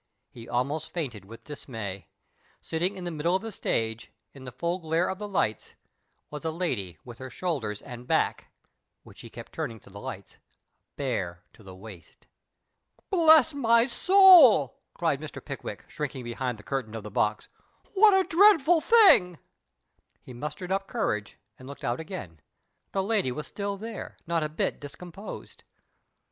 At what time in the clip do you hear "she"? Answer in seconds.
9.19-9.29